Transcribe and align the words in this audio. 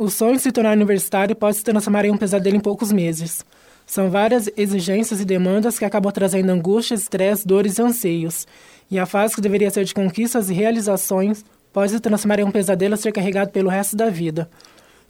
O 0.00 0.08
sonho 0.08 0.36
de 0.36 0.40
se 0.40 0.50
tornar 0.50 0.74
universitário 0.74 1.36
pode 1.36 1.58
se 1.58 1.62
transformar 1.62 2.06
em 2.06 2.10
um 2.10 2.16
pesadelo 2.16 2.56
em 2.56 2.60
poucos 2.60 2.90
meses. 2.90 3.44
São 3.84 4.08
várias 4.08 4.48
exigências 4.56 5.20
e 5.20 5.26
demandas 5.26 5.78
que 5.78 5.84
acabam 5.84 6.10
trazendo 6.10 6.48
angústias, 6.48 7.02
estresse, 7.02 7.46
dores 7.46 7.76
e 7.76 7.82
anseios. 7.82 8.46
E 8.90 8.98
a 8.98 9.04
fase 9.04 9.34
que 9.34 9.42
deveria 9.42 9.70
ser 9.70 9.84
de 9.84 9.92
conquistas 9.92 10.48
e 10.48 10.54
realizações 10.54 11.44
pode 11.70 11.92
se 11.92 12.00
transformar 12.00 12.40
em 12.40 12.44
um 12.44 12.50
pesadelo 12.50 12.94
a 12.94 12.96
ser 12.96 13.12
carregado 13.12 13.50
pelo 13.50 13.68
resto 13.68 13.94
da 13.94 14.08
vida. 14.08 14.48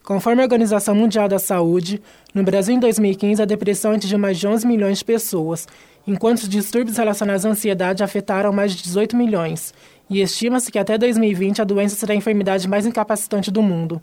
Conforme 0.03 0.43
a 0.43 0.45
Organização 0.45 0.97
Mundial 0.97 1.29
da 1.29 1.39
Saúde, 1.39 2.03
no 2.35 2.43
Brasil 2.43 2.75
em 2.75 2.81
2015 2.81 3.41
a 3.41 3.45
depressão 3.45 3.93
atingiu 3.93 4.19
mais 4.19 4.41
de 4.41 4.49
11 4.49 4.67
milhões 4.67 4.99
de 4.99 5.05
pessoas, 5.05 5.69
enquanto 6.05 6.39
os 6.39 6.49
distúrbios 6.49 6.97
relacionados 6.97 7.47
à 7.47 7.51
ansiedade 7.51 8.03
afetaram 8.03 8.53
mais 8.53 8.73
de 8.73 8.83
18 8.83 9.17
milhões, 9.17 9.73
e 10.11 10.21
estima-se 10.21 10.73
que 10.73 10.81
até 10.81 10.99
2020 10.99 11.63
a 11.63 11.65
doença 11.65 11.95
será 11.95 12.13
a 12.13 12.17
enfermidade 12.17 12.67
mais 12.69 12.85
incapacitante 12.85 13.53
do 13.53 13.63
mundo. 13.63 14.03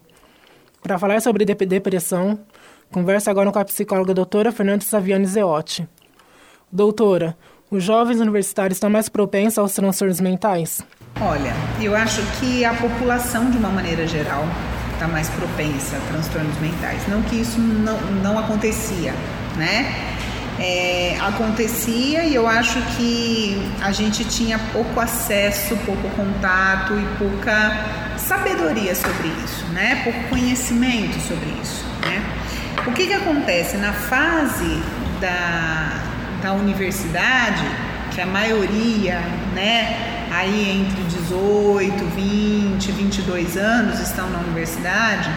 Para 0.82 0.98
falar 0.98 1.22
sobre 1.22 1.46
depressão, 1.46 2.40
converso 2.92 3.30
agora 3.30 3.52
com 3.52 3.60
a 3.60 3.66
psicóloga 3.66 4.14
doutora 4.14 4.52
Fernanda 4.52 4.84
Saviani 4.84 5.26
Zeotti. 5.26 5.88
Doutora, 6.72 7.38
os 7.70 7.84
jovens 7.84 8.20
universitários 8.20 8.78
estão 8.78 8.90
mais 8.90 9.10
propensos 9.10 9.58
aos 9.58 9.74
transtornos 9.74 10.22
mentais? 10.22 10.82
Olha, 11.20 11.54
eu 11.82 11.96
acho 11.96 12.22
que 12.40 12.64
a 12.64 12.74
população, 12.74 13.50
de 13.50 13.58
uma 13.58 13.70
maneira 13.70 14.08
geral, 14.08 14.44
está 14.94 15.08
mais 15.08 15.30
propensa 15.30 15.98
a 15.98 16.00
transtornos 16.12 16.58
mentais. 16.60 17.08
Não 17.08 17.22
que 17.24 17.36
isso 17.42 17.60
não, 17.60 18.00
não 18.24 18.40
acontecia, 18.40 19.14
né? 19.58 20.17
É, 20.60 21.18
acontecia 21.22 22.24
e 22.24 22.34
eu 22.34 22.48
acho 22.48 22.82
que 22.96 23.62
a 23.82 23.92
gente 23.92 24.26
tinha 24.26 24.58
pouco 24.74 25.00
acesso, 25.00 25.78
pouco 25.86 26.10
contato 26.10 26.94
e 26.94 27.18
pouca 27.20 28.18
sabedoria 28.18 28.96
sobre 28.96 29.28
isso, 29.46 29.66
né? 29.68 30.02
Pouco 30.04 30.20
conhecimento 30.30 31.20
sobre 31.28 31.50
isso, 31.62 31.86
né? 32.02 32.24
O 32.88 32.92
que 32.92 33.06
que 33.06 33.14
acontece 33.14 33.78
na 33.78 33.94
fase 33.94 34.82
da, 35.22 35.92
da 36.42 36.54
universidade, 36.54 37.64
que 38.12 38.22
a 38.22 38.26
maioria, 38.26 39.20
né, 39.54 40.26
aí 40.32 40.86
entre 40.88 41.04
18, 41.04 42.06
20, 42.16 42.92
22 42.92 43.58
anos 43.58 44.00
estão 44.00 44.30
na 44.30 44.40
universidade, 44.40 45.30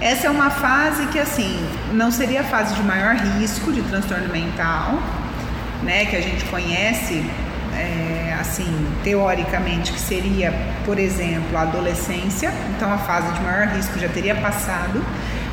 essa 0.00 0.26
é 0.26 0.30
uma 0.30 0.50
fase 0.50 1.06
que 1.06 1.18
assim 1.18 1.58
não 1.92 2.10
seria 2.10 2.40
a 2.40 2.44
fase 2.44 2.74
de 2.74 2.82
maior 2.82 3.14
risco 3.14 3.72
de 3.72 3.82
transtorno 3.82 4.28
mental, 4.28 4.98
né, 5.82 6.04
que 6.06 6.16
a 6.16 6.20
gente 6.20 6.44
conhece 6.46 7.24
é, 7.74 8.36
assim 8.40 8.86
teoricamente 9.02 9.92
que 9.92 10.00
seria, 10.00 10.52
por 10.84 10.98
exemplo, 10.98 11.56
a 11.56 11.62
adolescência, 11.62 12.52
então 12.76 12.92
a 12.92 12.98
fase 12.98 13.32
de 13.32 13.40
maior 13.40 13.68
risco 13.68 13.98
já 13.98 14.08
teria 14.08 14.34
passado, 14.34 15.04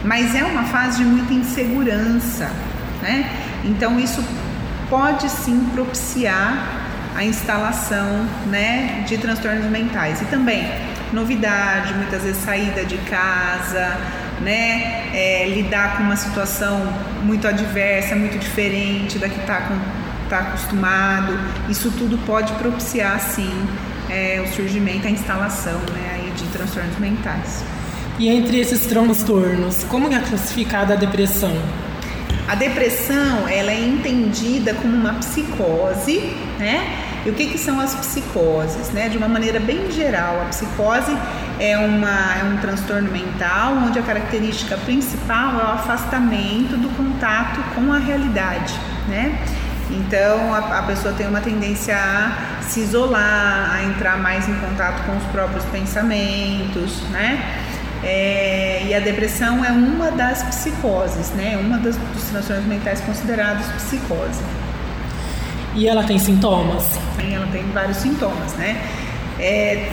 mas 0.03 0.35
é 0.35 0.43
uma 0.43 0.63
fase 0.63 0.99
de 0.99 1.05
muita 1.05 1.33
insegurança, 1.33 2.51
né? 3.01 3.29
Então 3.63 3.99
isso 3.99 4.23
pode 4.89 5.29
sim 5.29 5.69
propiciar 5.73 6.81
a 7.15 7.23
instalação 7.23 8.25
né, 8.47 9.03
de 9.07 9.17
transtornos 9.17 9.65
mentais. 9.65 10.21
E 10.21 10.25
também 10.25 10.69
novidade, 11.11 11.93
muitas 11.93 12.23
vezes 12.23 12.43
saída 12.43 12.83
de 12.83 12.97
casa, 12.97 13.97
né, 14.41 15.09
é, 15.13 15.45
lidar 15.47 15.97
com 15.97 16.03
uma 16.03 16.15
situação 16.15 16.81
muito 17.23 17.47
adversa, 17.47 18.15
muito 18.15 18.37
diferente 18.37 19.17
da 19.17 19.29
que 19.29 19.39
está 19.39 19.69
tá 20.29 20.39
acostumado. 20.39 21.37
Isso 21.69 21.91
tudo 21.91 22.17
pode 22.25 22.51
propiciar, 22.53 23.19
sim, 23.19 23.51
é, 24.09 24.43
o 24.45 24.53
surgimento, 24.53 25.07
a 25.07 25.11
instalação 25.11 25.79
né, 25.93 26.11
aí 26.15 26.31
de 26.31 26.45
transtornos 26.47 26.97
mentais. 26.99 27.63
E 28.19 28.29
entre 28.29 28.59
esses 28.59 28.85
transtornos, 28.85 29.83
como 29.85 30.07
é 30.13 30.19
classificada 30.19 30.93
a 30.93 30.97
depressão? 30.97 31.53
A 32.47 32.55
depressão 32.55 33.47
ela 33.47 33.71
é 33.71 33.79
entendida 33.79 34.73
como 34.73 34.95
uma 34.95 35.13
psicose, 35.15 36.19
né? 36.59 37.12
E 37.25 37.29
o 37.29 37.33
que, 37.33 37.47
que 37.47 37.57
são 37.57 37.79
as 37.79 37.95
psicoses? 37.95 38.89
Né? 38.89 39.07
De 39.07 39.17
uma 39.17 39.27
maneira 39.27 39.59
bem 39.59 39.89
geral, 39.91 40.41
a 40.41 40.45
psicose 40.45 41.15
é, 41.59 41.77
uma, 41.77 42.35
é 42.35 42.43
um 42.43 42.57
transtorno 42.57 43.09
mental 43.11 43.75
onde 43.85 43.97
a 43.97 44.01
característica 44.01 44.75
principal 44.77 45.59
é 45.59 45.63
o 45.63 45.67
afastamento 45.67 46.75
do 46.77 46.89
contato 46.97 47.61
com 47.75 47.93
a 47.93 47.97
realidade. 47.97 48.73
Né? 49.07 49.39
Então 49.89 50.53
a, 50.53 50.79
a, 50.79 50.83
pessoa 50.83 51.13
tem 51.13 51.27
uma 51.27 51.41
tendência 51.41 51.95
a 51.95 52.61
se 52.61 52.81
isolar, 52.81 53.71
a 53.73 53.83
entrar 53.83 54.17
mais 54.17 54.47
em 54.47 54.55
contato 54.55 55.05
com 55.05 55.15
os 55.15 55.23
próprios 55.25 55.63
pensamentos, 55.65 57.01
né? 57.11 57.59
É, 58.05 58.83
e 58.85 58.93
a 58.93 58.99
depressão 58.99 59.63
é 59.63 59.71
uma 59.71 60.11
das 60.11 60.43
psicoses, 60.43 61.29
né? 61.31 61.57
Uma 61.57 61.77
das, 61.77 61.95
dos 61.95 62.23
transtornos 62.23 62.65
mentais 62.65 62.99
considerados 63.01 63.65
psicose. 63.67 64.41
E 65.75 65.87
ela 65.87 66.03
tem 66.03 66.19
sintomas? 66.19 66.99
Ela 67.19 67.47
tem 67.47 67.63
vários 67.71 67.97
sintomas, 67.97 68.53
né? 68.53 68.79
É, 69.39 69.89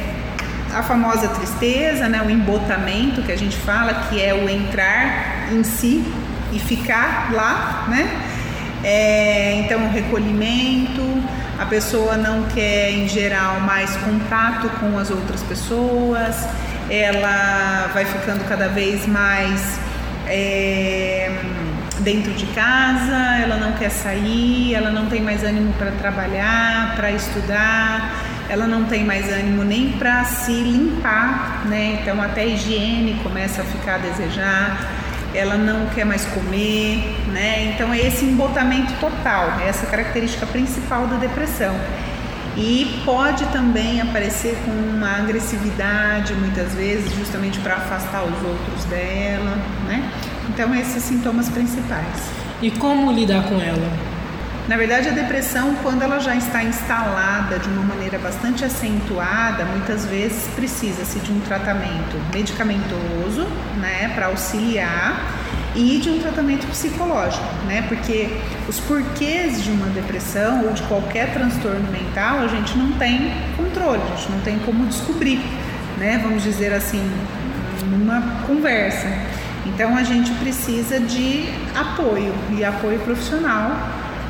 a 0.75 0.83
famosa 0.83 1.29
tristeza, 1.29 2.09
né? 2.09 2.23
O 2.23 2.31
embotamento 2.31 3.23
que 3.23 3.33
a 3.33 3.37
gente 3.37 3.57
fala, 3.57 3.95
que 4.09 4.23
é 4.23 4.35
o 4.35 4.49
entrar 4.49 5.49
em 5.53 5.65
si 5.65 6.05
e 6.53 6.59
ficar 6.59 7.33
lá, 7.33 7.87
né? 7.89 8.09
É, 8.83 9.55
então, 9.65 9.87
o 9.87 9.91
recolhimento, 9.91 11.03
a 11.59 11.67
pessoa 11.67 12.17
não 12.17 12.45
quer, 12.45 12.91
em 12.91 13.09
geral, 13.09 13.61
mais 13.61 13.95
contato 13.97 14.69
com 14.81 14.99
as 14.99 15.11
outras 15.11 15.43
pessoas, 15.43 16.47
ela 16.89 17.91
vai 17.93 18.05
ficando 18.05 18.47
cada 18.49 18.69
vez 18.69 19.07
mais 19.07 19.79
é, 20.27 21.31
dentro 22.01 22.33
de 22.33 22.47
casa, 22.47 23.39
ela 23.43 23.57
não 23.57 23.73
quer 23.73 23.91
sair, 23.91 24.75
ela 24.75 24.91
não 24.91 25.07
tem 25.07 25.23
mais 25.23 25.43
ânimo 25.43 25.73
para 25.75 25.91
trabalhar, 25.93 26.95
para 26.97 27.11
estudar, 27.13 28.25
ela 28.49 28.67
não 28.67 28.85
tem 28.85 29.05
mais 29.05 29.31
ânimo 29.33 29.63
nem 29.63 29.93
para 29.93 30.25
se 30.25 30.53
limpar, 30.53 31.63
né? 31.67 32.01
Então 32.01 32.21
até 32.21 32.43
a 32.43 32.47
higiene 32.47 33.21
começa 33.23 33.63
a 33.63 33.65
ficar 33.65 33.97
a 33.97 33.99
desejar, 33.99 34.91
ela 35.35 35.57
não 35.57 35.87
quer 35.87 36.05
mais 36.05 36.25
comer, 36.27 37.17
né? 37.29 37.73
Então 37.73 37.93
é 37.95 37.99
esse 37.99 38.25
embotamento 38.25 38.93
total, 39.01 39.59
é 39.61 39.69
essa 39.69 39.87
característica 39.87 40.47
principal 40.47 41.07
da 41.07 41.17
depressão. 41.17 41.79
E 42.57 43.01
pode 43.05 43.47
também 43.47 44.01
aparecer 44.01 44.59
com 44.65 44.73
uma 44.73 45.19
agressividade, 45.19 46.35
muitas 46.35 46.75
vezes, 46.75 47.15
justamente 47.15 47.61
para 47.61 47.75
afastar 47.75 48.25
os 48.25 48.43
outros 48.43 48.85
dela, 48.87 49.57
né? 49.87 50.11
Então, 50.53 50.75
esses 50.75 51.03
sintomas 51.05 51.49
principais. 51.49 52.05
E 52.61 52.73
como 52.73 53.13
lidar 53.13 53.45
com 53.45 53.61
ela? 53.61 53.89
Na 54.67 54.77
verdade, 54.77 55.09
a 55.09 55.13
depressão, 55.13 55.77
quando 55.83 56.03
ela 56.03 56.19
já 56.19 56.35
está 56.35 56.63
instalada 56.63 57.59
de 57.59 57.69
uma 57.69 57.83
maneira 57.83 58.19
bastante 58.19 58.65
acentuada, 58.65 59.65
muitas 59.65 60.05
vezes 60.07 60.49
precisa-se 60.55 61.21
de 61.21 61.33
um 61.33 61.41
tratamento 61.41 62.21
medicamentoso, 62.35 63.47
né, 63.81 64.13
para 64.15 64.27
auxiliar 64.27 65.39
e 65.75 65.99
de 65.99 66.11
um 66.11 66.19
tratamento 66.19 66.67
psicológico, 66.67 67.47
né? 67.67 67.85
Porque 67.89 68.29
os 68.69 68.81
porquês 68.81 69.63
de 69.63 69.71
uma 69.71 69.87
depressão 69.87 70.65
ou 70.67 70.73
de 70.73 70.83
qualquer 70.83 71.33
transtorno 71.33 71.91
mental 71.93 72.41
a 72.41 72.49
gente 72.49 72.77
não 72.77 72.93
tem 72.93 73.33
controle, 73.57 74.03
a 74.03 74.17
gente 74.17 74.33
não 74.33 74.41
tem 74.41 74.59
como 74.59 74.85
descobrir, 74.87 75.41
né? 75.97 76.19
Vamos 76.23 76.43
dizer 76.43 76.73
assim, 76.73 77.09
numa 77.89 78.21
conversa. 78.47 79.07
Então 79.67 79.97
a 79.97 80.03
gente 80.03 80.31
precisa 80.35 80.99
de 80.99 81.49
apoio 81.75 82.35
e 82.57 82.65
apoio 82.65 82.99
profissional 83.01 83.77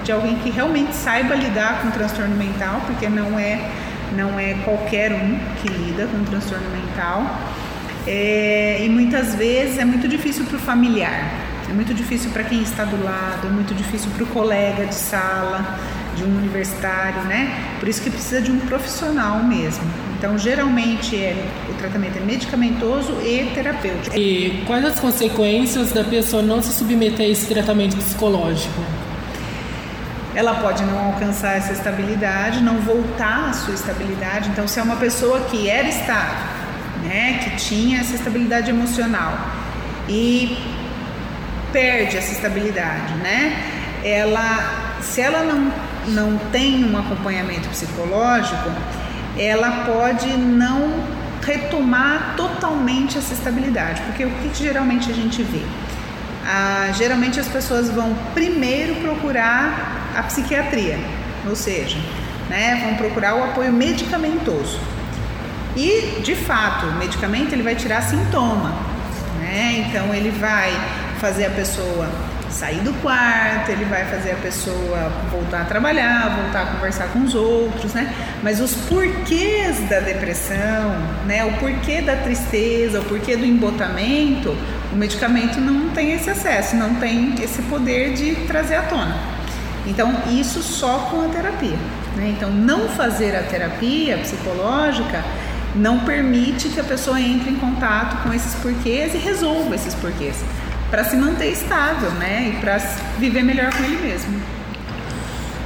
de 0.03 0.13
alguém 0.13 0.37
que 0.37 0.51
realmente 0.51 0.95
saiba 0.95 1.35
lidar 1.35 1.83
com 1.83 1.91
transtorno 1.91 2.35
mental, 2.37 2.83
porque 2.87 3.09
não 3.09 3.39
é 3.39 3.71
não 4.17 4.41
é 4.41 4.55
qualquer 4.65 5.13
um 5.13 5.39
que 5.63 5.69
lida 5.69 6.07
com 6.07 6.25
transtorno 6.25 6.69
mental. 6.71 7.25
É, 8.07 8.83
e 8.85 8.89
muitas 8.89 9.35
vezes 9.35 9.79
é 9.79 9.85
muito 9.85 10.09
difícil 10.09 10.45
para 10.47 10.57
o 10.57 10.59
familiar, 10.59 11.31
é 11.69 11.73
muito 11.73 11.95
difícil 11.95 12.31
para 12.31 12.43
quem 12.43 12.63
está 12.63 12.85
do 12.85 13.03
lado, 13.05 13.47
é 13.47 13.51
muito 13.51 13.75
difícil 13.75 14.11
para 14.17 14.25
o 14.25 14.27
colega 14.27 14.87
de 14.87 14.95
sala, 14.95 15.79
de 16.17 16.25
um 16.25 16.37
universitário, 16.39 17.23
né? 17.25 17.77
Por 17.79 17.89
isso 17.89 18.03
que 18.03 18.11
precisa 18.11 18.41
de 18.41 18.51
um 18.51 18.59
profissional 18.61 19.43
mesmo. 19.45 19.85
Então, 20.21 20.37
geralmente, 20.37 21.17
é, 21.17 21.35
o 21.71 21.73
tratamento 21.79 22.19
é 22.19 22.21
medicamentoso 22.21 23.11
e 23.23 23.51
terapêutico. 23.55 24.15
E 24.15 24.63
quais 24.67 24.85
as 24.85 25.01
consequências 25.01 25.93
da 25.93 26.05
pessoa 26.05 26.43
não 26.43 26.63
se 26.63 26.75
submeter 26.75 27.25
a 27.25 27.29
esse 27.31 27.47
tratamento 27.47 27.97
psicológico? 27.97 28.85
Ela 30.35 30.57
pode 30.57 30.85
não 30.85 31.07
alcançar 31.07 31.57
essa 31.57 31.73
estabilidade, 31.73 32.63
não 32.63 32.81
voltar 32.81 33.49
à 33.49 33.53
sua 33.55 33.73
estabilidade. 33.73 34.51
Então, 34.51 34.69
se 34.69 34.79
é 34.79 34.83
uma 34.83 34.97
pessoa 34.97 35.41
que 35.51 35.71
era 35.71 35.89
estável, 35.89 36.51
né, 37.03 37.41
que 37.43 37.57
tinha 37.57 38.01
essa 38.01 38.15
estabilidade 38.15 38.69
emocional 38.69 39.39
e 40.07 40.55
perde 41.73 42.19
essa 42.19 42.33
estabilidade, 42.33 43.15
né? 43.23 43.57
Ela, 44.05 44.99
se 45.01 45.23
ela 45.23 45.43
não, 45.43 45.73
não 46.09 46.39
tem 46.53 46.85
um 46.85 46.99
acompanhamento 46.99 47.71
psicológico, 47.71 48.71
ela 49.41 49.87
pode 49.87 50.29
não 50.37 51.03
retomar 51.43 52.35
totalmente 52.37 53.17
essa 53.17 53.33
estabilidade, 53.33 54.03
porque 54.03 54.27
o 54.27 54.31
que, 54.31 54.63
geralmente 54.63 55.11
a 55.11 55.15
gente 55.15 55.43
vê? 55.43 55.63
Ah, 56.45 56.91
geralmente 56.93 57.41
as 57.41 57.49
pessoas 57.49 57.89
vão 57.89 58.15
primeiro 58.35 58.97
procurar 58.97 60.13
a 60.15 60.23
psiquiatria, 60.25 60.99
ou 61.49 61.57
seja, 61.57 61.97
né, 62.51 62.83
vão 62.85 62.97
procurar 62.97 63.35
o 63.37 63.45
apoio 63.45 63.73
medicamentoso. 63.73 64.79
E, 65.75 66.21
de 66.23 66.35
fato, 66.35 66.87
o 66.87 66.95
medicamento 66.97 67.53
ele 67.55 67.63
vai 67.63 67.75
tirar 67.75 68.03
sintoma, 68.03 68.75
né? 69.39 69.87
Então 69.87 70.13
ele 70.13 70.31
vai 70.31 70.73
fazer 71.21 71.47
a 71.47 71.51
pessoa 71.51 72.11
sair 72.51 72.81
do 72.81 72.93
quarto, 73.01 73.71
ele 73.71 73.85
vai 73.85 74.05
fazer 74.05 74.33
a 74.33 74.37
pessoa 74.37 75.11
voltar 75.31 75.63
a 75.63 75.65
trabalhar, 75.65 76.37
voltar 76.43 76.63
a 76.63 76.67
conversar 76.67 77.09
com 77.09 77.21
os 77.21 77.35
outros, 77.35 77.95
né? 77.95 78.13
Mas 78.43 78.61
os 78.61 78.75
porquês 78.75 79.89
da 79.89 80.01
depressão, 80.01 80.97
né? 81.27 81.45
O 81.45 81.53
porquê 81.59 82.01
da 82.01 82.17
tristeza, 82.17 83.01
o 83.01 83.05
porquê 83.05 83.37
do 83.37 83.45
embotamento, 83.45 84.57
o 84.93 84.97
medicamento 84.97 85.61
não 85.61 85.91
tem 85.91 86.13
esse 86.13 86.29
acesso, 86.29 86.77
não 86.77 86.97
tem 86.97 87.35
esse 87.43 87.63
poder 87.63 88.15
de 88.15 88.35
trazer 88.47 88.77
à 88.77 88.83
tona. 88.83 89.17
Então, 89.87 90.15
isso 90.29 90.63
só 90.63 91.09
com 91.11 91.23
a 91.23 91.29
terapia. 91.29 91.79
Né? 92.17 92.35
Então, 92.37 92.51
não 92.51 92.89
fazer 92.89 93.35
a 93.37 93.43
terapia 93.43 94.19
psicológica 94.19 95.25
não 95.75 96.01
permite 96.01 96.69
que 96.69 96.81
a 96.81 96.85
pessoa 96.85 97.21
entre 97.21 97.51
em 97.51 97.57
contato 97.57 98.23
com 98.25 98.35
esses 98.35 98.57
porquês 98.57 99.15
e 99.15 99.19
resolva 99.19 99.75
esses 99.77 99.95
porquês 99.95 100.37
para 100.91 101.05
se 101.05 101.17
manter 101.17 101.53
estável, 101.53 102.11
né? 102.13 102.53
E 102.53 102.61
para 102.61 102.79
viver 103.19 103.43
melhor 103.43 103.73
com 103.73 103.85
ele 103.85 103.97
mesmo. 103.97 104.41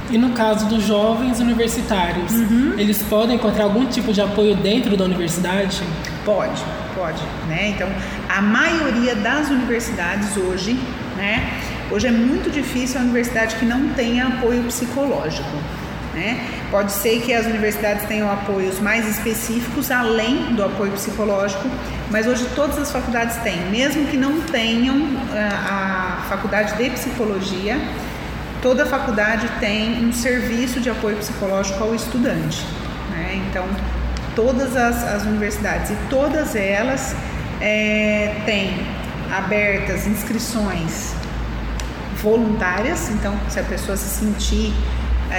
E 0.09 0.17
no 0.17 0.31
caso 0.31 0.67
dos 0.67 0.83
jovens 0.83 1.39
universitários, 1.39 2.31
uhum. 2.31 2.75
eles 2.77 3.01
podem 3.01 3.35
encontrar 3.35 3.63
algum 3.63 3.85
tipo 3.87 4.13
de 4.13 4.21
apoio 4.21 4.55
dentro 4.55 4.95
da 4.95 5.03
universidade? 5.03 5.81
Pode, 6.23 6.63
pode, 6.93 7.23
né? 7.47 7.69
Então, 7.69 7.89
a 8.29 8.39
maioria 8.41 9.15
das 9.15 9.49
universidades 9.49 10.37
hoje, 10.37 10.79
né? 11.17 11.59
Hoje 11.89 12.07
é 12.07 12.11
muito 12.11 12.51
difícil 12.51 12.99
a 12.99 13.03
universidade 13.03 13.55
que 13.55 13.65
não 13.65 13.89
tenha 13.89 14.27
apoio 14.27 14.63
psicológico. 14.63 15.49
Né? 16.15 16.49
Pode 16.71 16.93
ser 16.93 17.21
que 17.21 17.33
as 17.33 17.45
universidades 17.45 18.05
tenham 18.05 18.31
apoios 18.31 18.79
mais 18.79 19.05
específicos 19.05 19.91
além 19.91 20.55
do 20.55 20.63
apoio 20.63 20.93
psicológico, 20.93 21.69
mas 22.09 22.25
hoje 22.25 22.47
todas 22.55 22.77
as 22.77 22.89
faculdades 22.89 23.35
têm, 23.37 23.69
mesmo 23.69 24.07
que 24.07 24.15
não 24.15 24.39
tenham 24.39 24.95
eh, 25.33 25.49
a 25.51 26.25
faculdade 26.29 26.77
de 26.77 26.89
psicologia, 26.91 27.77
toda 28.61 28.85
faculdade 28.85 29.49
tem 29.59 30.05
um 30.05 30.13
serviço 30.13 30.79
de 30.79 30.89
apoio 30.89 31.17
psicológico 31.17 31.83
ao 31.83 31.93
estudante. 31.93 32.65
Né? 33.11 33.41
Então, 33.49 33.67
todas 34.37 34.73
as, 34.73 35.03
as, 35.03 35.23
universidades 35.23 35.91
e 35.91 35.97
todas 36.09 36.55
elas 36.55 37.13
é, 37.59 38.41
têm 38.45 38.71
abertas 39.35 40.07
inscrições 40.07 41.13
voluntárias, 42.23 43.09
então 43.09 43.37
se 43.49 43.59
a 43.59 43.63
pessoa 43.63 43.97
se 43.97 44.25
sentir 44.25 44.73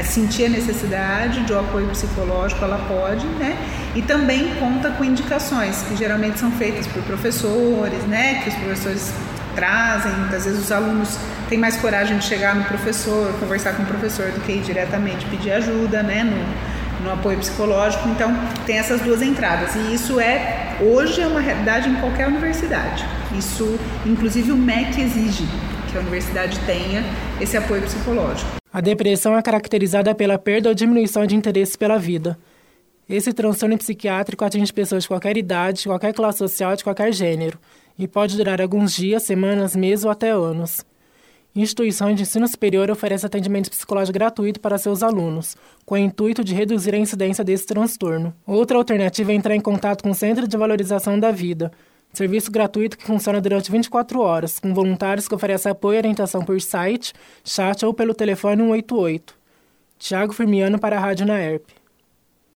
sentir 0.02 0.46
a 0.46 0.48
necessidade 0.48 1.44
de 1.44 1.52
um 1.52 1.60
apoio 1.60 1.86
psicológico, 1.88 2.64
ela 2.64 2.78
pode, 2.88 3.26
né? 3.26 3.56
E 3.94 4.02
também 4.02 4.54
conta 4.56 4.90
com 4.90 5.04
indicações 5.04 5.82
que 5.82 5.96
geralmente 5.96 6.38
são 6.38 6.50
feitas 6.52 6.86
por 6.86 7.02
professores, 7.02 8.02
né? 8.04 8.42
Que 8.42 8.50
os 8.50 8.54
professores 8.56 9.12
trazem, 9.54 10.12
muitas 10.12 10.44
vezes 10.44 10.64
os 10.64 10.72
alunos 10.72 11.18
têm 11.48 11.58
mais 11.58 11.76
coragem 11.76 12.18
de 12.18 12.24
chegar 12.24 12.54
no 12.54 12.64
professor, 12.64 13.32
conversar 13.40 13.72
com 13.72 13.82
o 13.84 13.86
professor 13.86 14.30
do 14.30 14.40
que 14.40 14.52
ir 14.52 14.60
diretamente 14.60 15.24
pedir 15.26 15.52
ajuda, 15.52 16.02
né? 16.02 16.24
No, 16.24 17.04
no 17.04 17.12
apoio 17.12 17.38
psicológico. 17.38 18.08
Então, 18.08 18.36
tem 18.66 18.78
essas 18.78 19.00
duas 19.00 19.22
entradas. 19.22 19.74
E 19.76 19.94
isso 19.94 20.20
é, 20.20 20.76
hoje, 20.80 21.20
é 21.20 21.26
uma 21.26 21.40
realidade 21.40 21.88
em 21.88 21.94
qualquer 21.96 22.26
universidade. 22.26 23.04
Isso, 23.36 23.78
inclusive, 24.04 24.52
o 24.52 24.56
MEC 24.56 25.00
exige 25.00 25.46
que 25.96 25.98
a 25.98 26.00
universidade 26.00 26.58
tenha 26.66 27.02
esse 27.40 27.56
apoio 27.56 27.82
psicológico. 27.82 28.56
A 28.72 28.80
depressão 28.80 29.36
é 29.36 29.40
caracterizada 29.40 30.14
pela 30.14 30.38
perda 30.38 30.68
ou 30.68 30.74
diminuição 30.74 31.26
de 31.26 31.34
interesse 31.34 31.76
pela 31.78 31.98
vida. 31.98 32.38
Esse 33.08 33.32
transtorno 33.32 33.78
psiquiátrico 33.78 34.44
atinge 34.44 34.72
pessoas 34.72 35.04
de 35.04 35.08
qualquer 35.08 35.36
idade, 35.36 35.82
de 35.82 35.88
qualquer 35.88 36.12
classe 36.12 36.38
social, 36.38 36.76
de 36.76 36.84
qualquer 36.84 37.12
gênero, 37.12 37.58
e 37.98 38.06
pode 38.06 38.36
durar 38.36 38.60
alguns 38.60 38.94
dias, 38.94 39.22
semanas, 39.22 39.74
meses 39.74 40.04
ou 40.04 40.10
até 40.10 40.30
anos. 40.30 40.84
Instituições 41.54 42.16
de 42.16 42.22
ensino 42.22 42.46
superior 42.46 42.90
oferecem 42.90 43.26
atendimento 43.26 43.70
psicológico 43.70 44.12
gratuito 44.12 44.60
para 44.60 44.76
seus 44.76 45.02
alunos, 45.02 45.56
com 45.86 45.94
o 45.94 45.98
intuito 45.98 46.44
de 46.44 46.54
reduzir 46.54 46.94
a 46.94 46.98
incidência 46.98 47.42
desse 47.42 47.66
transtorno. 47.66 48.34
Outra 48.46 48.76
alternativa 48.76 49.32
é 49.32 49.34
entrar 49.34 49.54
em 49.54 49.60
contato 49.60 50.02
com 50.02 50.10
o 50.10 50.14
Centro 50.14 50.46
de 50.46 50.56
Valorização 50.56 51.18
da 51.18 51.30
Vida, 51.30 51.72
Serviço 52.16 52.50
gratuito 52.50 52.96
que 52.96 53.04
funciona 53.04 53.42
durante 53.42 53.70
24 53.70 54.20
horas, 54.20 54.58
com 54.58 54.72
voluntários 54.72 55.28
que 55.28 55.34
oferecem 55.34 55.70
apoio 55.70 55.96
e 55.96 55.98
orientação 55.98 56.42
por 56.42 56.58
site, 56.62 57.12
chat 57.44 57.84
ou 57.84 57.92
pelo 57.92 58.14
telefone 58.14 58.62
188. 58.62 59.34
Tiago 59.98 60.32
Firmiano 60.32 60.78
para 60.78 60.96
a 60.96 60.98
Rádio 60.98 61.26
Naerp. 61.26 61.75